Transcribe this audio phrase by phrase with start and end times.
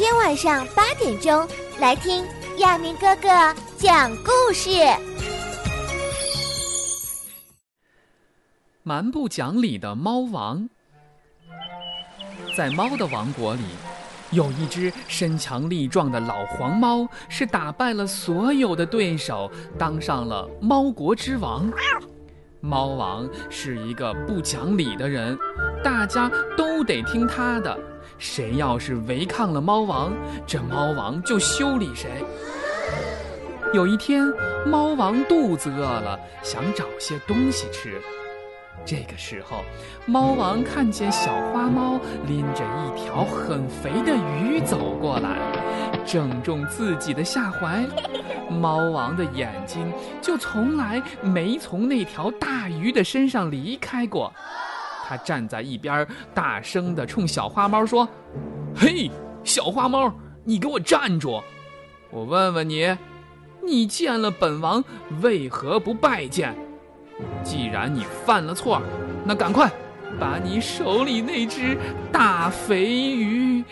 [0.00, 1.46] 天晚上八点钟
[1.78, 2.24] 来听
[2.56, 3.28] 亚明哥哥
[3.76, 4.70] 讲故事。
[8.82, 10.66] 蛮不讲理的猫王，
[12.56, 13.60] 在猫的王国里，
[14.30, 21.70] 有一只身强力壮的老黄猫，是打败了所有的对手，当上了猫国之王。
[22.62, 25.36] 猫王是一个不讲理的人，
[25.84, 27.78] 大家都得听他的。
[28.20, 30.12] 谁要是违抗了猫王，
[30.46, 32.22] 这猫王就修理谁。
[33.72, 34.30] 有一天，
[34.66, 37.98] 猫王肚子饿了，想找些东西吃。
[38.84, 39.64] 这个时候，
[40.04, 45.38] 猫王看见小花猫拎着一条很肥的鱼走过来，
[46.04, 47.86] 正中自己的下怀。
[48.50, 54.30] 猫王的眼睛就从来没从那条大鱼的身上离开过。
[55.10, 58.08] 他站在一边，大声的冲小花猫说
[58.76, 59.10] ：“嘿，
[59.42, 61.42] 小花猫，你给我站住！
[62.12, 62.96] 我问问你，
[63.60, 64.84] 你见了本王
[65.20, 66.56] 为何不拜见？”
[67.42, 68.80] 既然你犯了错，
[69.24, 69.68] 那赶快
[70.20, 71.76] 把你手里那只
[72.12, 72.84] 大肥
[73.16, 73.64] 鱼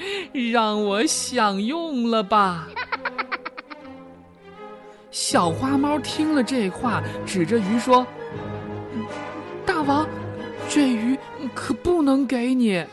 [0.50, 2.67] 让我享用了吧！
[5.12, 8.05] 小花猫听了这话，指着鱼说
[9.64, 10.05] ：“大王，
[11.59, 12.84] 可不能给你。”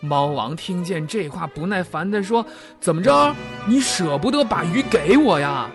[0.00, 2.44] 猫王听见这话，不耐烦地说
[2.78, 3.34] ：“怎么着？
[3.66, 5.68] 你舍不得把鱼给我呀？”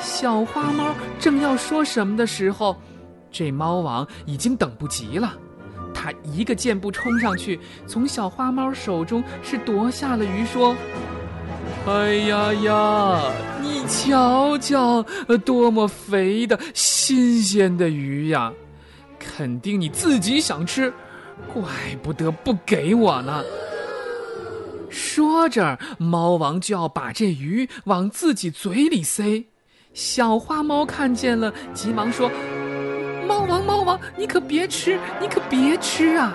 [0.00, 2.76] 小花猫正要说什么的时候，
[3.30, 5.34] 这猫王已经等不及了。
[5.94, 10.76] 他一个箭步冲上去，从小花猫手中是夺下了鱼，说
[11.88, 13.22] ：“哎呀呀，
[13.62, 15.02] 你瞧瞧，
[15.44, 18.52] 多么肥的新鲜的鱼呀！
[19.36, 20.90] 肯定你自己想吃，
[21.52, 21.62] 怪
[22.02, 23.44] 不得不给我呢。”
[24.88, 29.44] 说着，猫王就要把这鱼往自己嘴里塞。
[29.92, 32.30] 小花猫看见了，急忙说
[33.28, 36.32] ：“猫王，猫王，你可别吃，你可别吃啊！”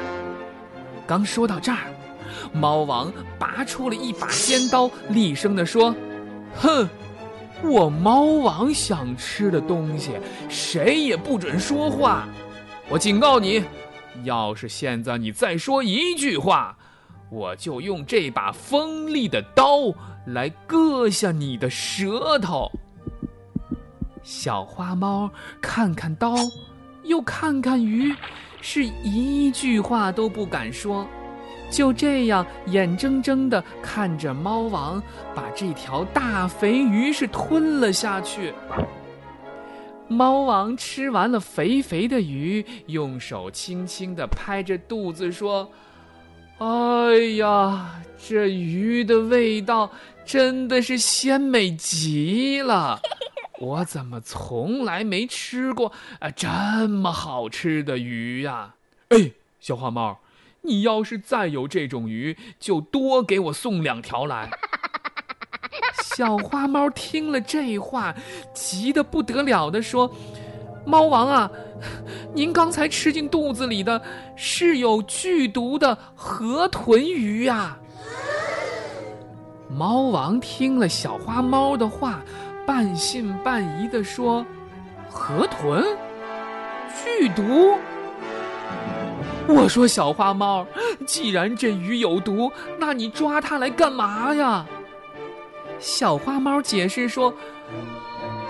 [1.08, 1.80] 刚说到这儿，
[2.54, 5.96] 猫王拔出了一把尖刀，厉声地说
[6.56, 6.88] ：“哼，
[7.64, 10.12] 我猫王想吃的东西，
[10.50, 12.28] 谁也不准说话。
[12.92, 13.64] 我警告你，
[14.26, 16.78] 要是现在你再说一句话，
[17.30, 19.78] 我就用这把锋利的刀
[20.28, 22.70] 来割下你的舌头。”
[24.24, 25.32] 小花猫
[25.62, 26.36] 看看刀，
[27.04, 28.14] 又看看鱼，
[28.60, 31.08] 是一句话都不敢说，
[31.70, 35.02] 就这样眼睁睁地看着猫王
[35.34, 38.54] 把这条大肥鱼是吞了下去。
[40.12, 45.72] 猫王吃完了肥肥的鱼，用手轻轻地拍着肚子说
[46.60, 49.90] ：“哎呀，这鱼的味道
[50.26, 53.00] 真的是鲜美极了。
[53.62, 56.50] ”我怎么从来没吃过啊这
[56.90, 58.74] 么好吃的鱼呀？
[59.10, 60.20] 哎，小花猫，
[60.62, 64.50] 你要是再有这种鱼，就多给我送两条来。
[66.22, 68.14] 小花猫听了这话，
[68.54, 70.08] 急得不得了的说
[70.86, 71.50] ：“猫王啊，
[72.32, 74.00] 您刚才吃进肚子里的
[74.36, 77.76] 是有剧毒的河豚鱼呀！”
[79.68, 82.22] 猫王听了小花猫的话。
[82.68, 84.46] 半信半疑地说
[85.10, 85.84] ：“河豚，
[87.04, 87.76] 剧毒。”
[89.50, 90.68] 我说：“小花猫，
[91.08, 94.64] 既然这鱼有毒，那你抓它来干嘛呀？”
[95.82, 97.34] 小花猫解释说。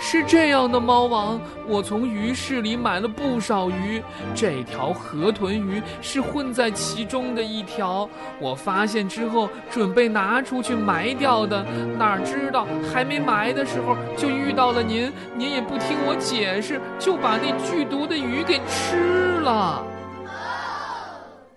[0.04, 4.02] 是这样的，猫王，我从鱼市里买了不少鱼，
[4.34, 8.10] 这条河豚鱼是混在其中的一条。
[8.40, 11.64] 我发现之后，准备拿出去埋掉的，
[12.00, 19.86] 哪知道还没埋的时候就遇到了您，您也不听我解释，就把那剧毒的鱼给吃了。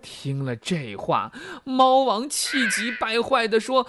[0.02, 1.32] 听了这话，
[1.64, 3.86] 猫王气急败坏地说。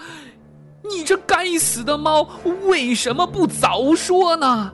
[0.89, 2.27] 你这该死的猫，
[2.65, 4.73] 为什么不早说呢？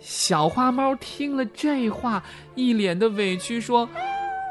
[0.00, 2.22] 小花猫听了这话，
[2.54, 3.88] 一脸的委屈说：“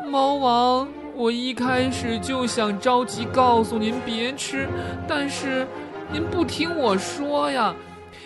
[0.09, 4.67] 猫王，我一开始就想着急告诉您别吃，
[5.07, 5.65] 但是
[6.11, 7.73] 您不听我说呀，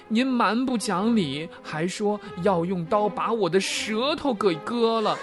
[0.07, 5.15] 您蛮不讲理，还说要用刀把我的舌头给割了，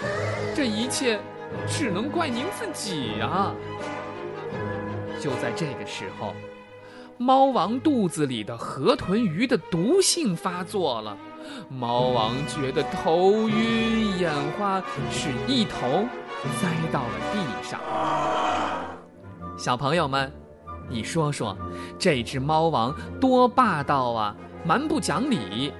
[0.55, 1.19] 这一切
[1.67, 3.51] 只能怪您自己呀。”
[5.19, 6.33] 就在这个时候。
[7.21, 11.17] 猫王肚子里的河豚鱼的毒性发作了，
[11.69, 14.81] 猫王觉得头晕眼花，
[15.11, 16.05] 是一头
[16.61, 17.77] 栽到了地上。
[19.57, 20.31] 小朋友们，
[20.89, 21.57] 你说说，
[21.99, 24.33] 这只猫王多霸道啊，
[24.63, 25.73] 蛮不讲理！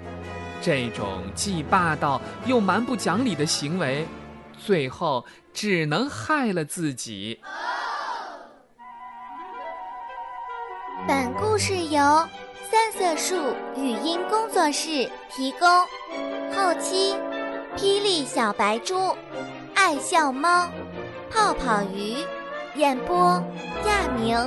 [0.62, 4.06] 这种既霸道又蛮不讲理的行为，
[4.58, 7.40] 最后只能害了自己。
[11.10, 12.00] 本故事由
[12.70, 13.36] 三色树
[13.76, 15.68] 语音工作室提供，
[16.56, 17.16] 后期
[17.76, 18.96] 霹雳小白猪、
[19.74, 20.68] 爱笑猫、
[21.32, 22.18] 泡泡鱼
[22.76, 23.44] 演播，
[23.88, 24.38] 亚明。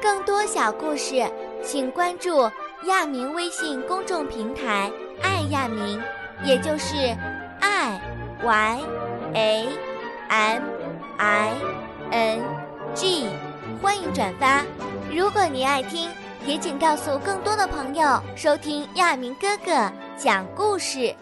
[0.00, 1.30] 更多小故事，
[1.62, 2.50] 请关注
[2.84, 4.90] 亚明微信公众平台
[5.22, 6.02] “爱亚明”，
[6.42, 6.96] 也就是
[7.60, 8.00] “i
[8.42, 8.80] y
[9.34, 9.68] a
[10.28, 10.62] m
[11.18, 11.52] i
[12.12, 12.40] n
[12.94, 13.28] g”。
[13.82, 14.62] 欢迎转发。
[15.12, 16.10] 如果你爱听，
[16.44, 21.14] 也请告诉更多的朋友收听亚明哥哥讲故事。